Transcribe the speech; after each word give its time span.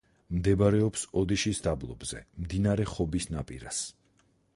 მდებარეობს 0.35 1.03
ოდიშის 1.21 1.61
დაბლობზე, 1.67 2.21
მდინარე 2.45 2.87
ხობის 2.93 3.29
ნაპირას. 3.35 3.83